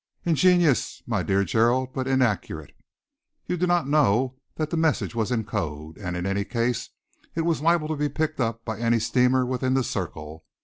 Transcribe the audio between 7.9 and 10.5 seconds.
be picked up by any steamer within the circle.